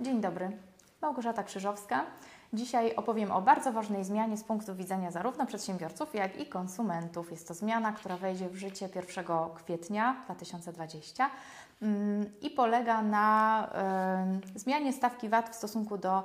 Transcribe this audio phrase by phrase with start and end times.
[0.00, 0.50] Dzień dobry,
[1.02, 2.04] Małgorzata Krzyżowska.
[2.52, 7.30] Dzisiaj opowiem o bardzo ważnej zmianie z punktu widzenia zarówno przedsiębiorców, jak i konsumentów.
[7.30, 11.30] Jest to zmiana, która wejdzie w życie 1 kwietnia 2020
[11.82, 13.68] mm, i polega na
[14.54, 16.24] zmianie stawki VAT w stosunku do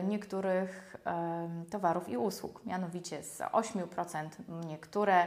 [0.00, 0.96] y, niektórych
[1.70, 2.66] towarów i usług.
[2.66, 4.28] Mianowicie z 8%
[4.66, 5.26] niektóre,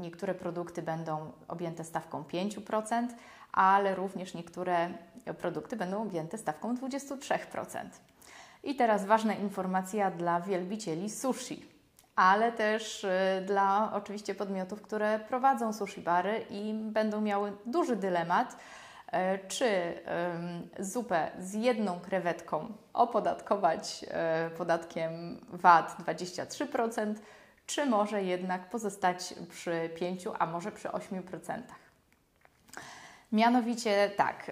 [0.00, 3.08] niektóre produkty będą objęte stawką 5%,
[3.52, 4.90] ale również niektóre
[5.38, 7.78] produkty będą objęte stawką 23%.
[8.64, 11.68] I teraz ważna informacja dla wielbicieli sushi,
[12.16, 13.08] ale też y,
[13.46, 19.94] dla oczywiście podmiotów, które prowadzą sushi bary i będą miały duży dylemat, y, czy
[20.78, 24.04] zupę z jedną krewetką opodatkować
[24.46, 27.14] y, podatkiem VAT 23%,
[27.66, 31.62] czy może jednak pozostać przy 5, a może przy 8%.
[33.34, 34.50] Mianowicie tak,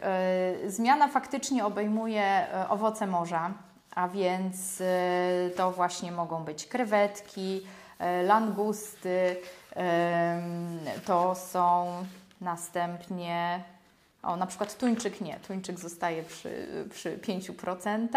[0.65, 3.51] y, zmiana faktycznie obejmuje y, owoce morza,
[3.95, 4.85] a więc y,
[5.57, 7.67] to właśnie mogą być krewetki,
[8.25, 9.37] langusty,
[11.07, 11.87] to są
[12.41, 13.65] następnie
[14.23, 18.09] o, na przykład tuńczyk nie, tuńczyk zostaje przy, przy 5%.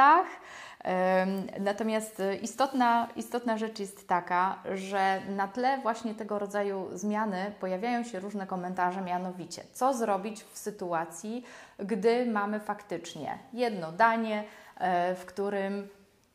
[1.59, 8.20] Natomiast istotna, istotna rzecz jest taka, że na tle właśnie tego rodzaju zmiany pojawiają się
[8.20, 11.44] różne komentarze, mianowicie co zrobić w sytuacji,
[11.80, 14.44] gdy mamy faktycznie jedno danie,
[14.78, 15.88] e, w którym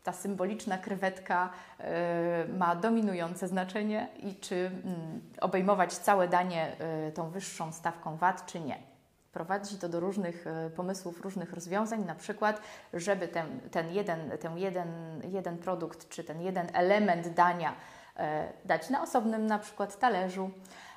[0.03, 7.31] ta symboliczna krewetka e, ma dominujące znaczenie i czy mm, obejmować całe danie e, tą
[7.31, 8.90] wyższą stawką VAT, czy nie.
[9.33, 12.61] Prowadzi to do różnych e, pomysłów, różnych rozwiązań, na przykład,
[12.95, 17.75] żeby ten, ten, jeden, ten jeden, jeden produkt czy ten jeden element dania
[18.17, 20.51] e, dać na osobnym na przykład talerzu.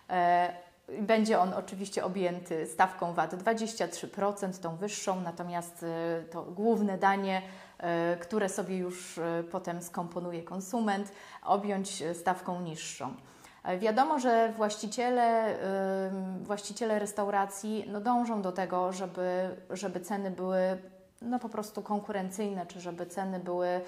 [0.09, 0.53] E,
[1.01, 5.85] będzie on oczywiście objęty stawką VAT 23%, tą wyższą, natomiast
[6.31, 7.41] to główne danie,
[8.21, 9.19] które sobie już
[9.51, 11.11] potem skomponuje konsument,
[11.43, 13.13] objąć stawką niższą.
[13.79, 15.57] Wiadomo, że właściciele,
[16.53, 20.78] właściciele restauracji no dążą do tego, żeby, żeby ceny były
[21.22, 23.81] no po prostu konkurencyjne, czy żeby ceny były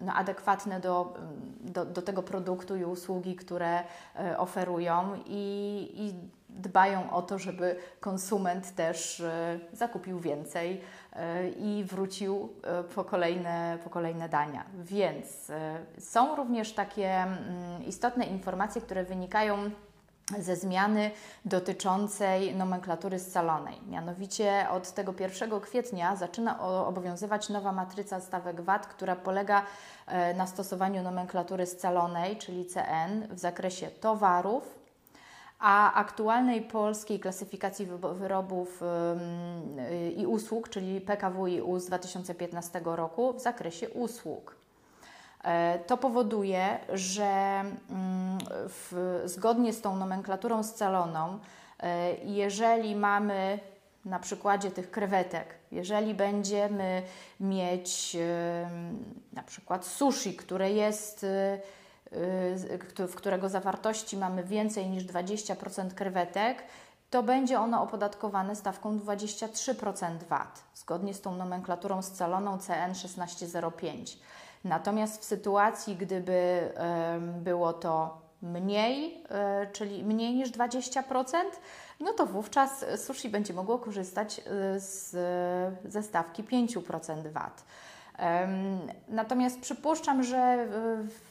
[0.00, 1.14] no, adekwatne do,
[1.60, 3.80] do, do, tego produktu i usługi, które
[4.16, 6.14] e, oferują i, i
[6.48, 10.80] dbają o to, żeby konsument też e, zakupił więcej
[11.12, 12.48] e, i wrócił
[12.94, 14.64] po kolejne, po kolejne dania.
[14.74, 15.52] Więc
[15.98, 19.70] są również takie mm, istotne informacje, które wynikają
[20.38, 21.10] ze zmiany
[21.44, 23.80] dotyczącej nomenklatury scalonej.
[23.90, 29.62] Mianowicie od tego 1 kwietnia zaczyna obowiązywać nowa matryca stawek VAT, która polega
[30.06, 34.82] e, na stosowaniu nomenklatury scalonej, czyli CN, w zakresie towarów,
[35.58, 38.80] a aktualnej polskiej klasyfikacji wyrobów
[40.16, 44.61] i usług, czyli PKWiU z 2015 roku w zakresie usług.
[45.44, 48.38] E, to powoduje, że mm,
[48.68, 51.38] w, zgodnie z tą nomenklaturą scaloną,
[51.80, 53.58] e, jeżeli mamy
[54.04, 57.02] na przykładzie tych krewetek, jeżeli będziemy
[57.40, 58.16] mieć
[59.32, 61.58] na przykład sushi, które jest, e,
[63.08, 66.64] w którego zawartości mamy więcej niż 20% krewetek,
[67.12, 74.18] to będzie ono opodatkowane stawką 23% VAT, zgodnie z tą nomenklaturą scaloną CN 1605.
[74.64, 76.72] Natomiast w sytuacji, gdyby
[77.38, 81.34] było to mniej, e, czyli mniej niż 20%,
[82.00, 85.10] no to wówczas sushi będzie mogło korzystać e, z,
[85.84, 87.64] ze stawki 5% VAT.
[89.08, 90.68] Natomiast przypuszczam, że e,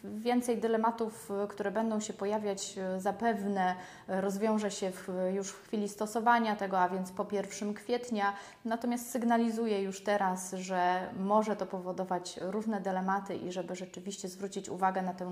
[0.03, 3.75] więcej dylematów, e, które będą się pojawiać, e, zapewne
[4.07, 8.33] rozwiąże się w, już w chwili stosowania tego, a więc po 1 kwietnia.
[8.65, 15.01] Natomiast sygnalizuję już teraz, że może to powodować różne dylematy i żeby rzeczywiście zwrócić uwagę
[15.01, 15.25] na tę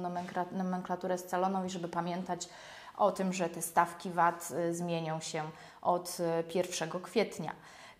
[0.51, 2.49] nomenklaturę scaloną i żeby pamiętać
[2.97, 5.43] o tym, że te stawki VAT zmienią się
[5.81, 6.17] od
[6.55, 7.51] 1 kwietnia.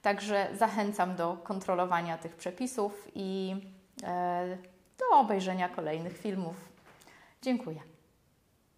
[0.01, 3.55] Także zachęcam do kontrolowania tych przepisów i
[4.03, 4.57] e,
[4.97, 6.55] do obejrzenia kolejnych filmów.
[7.41, 7.98] Dziękuję.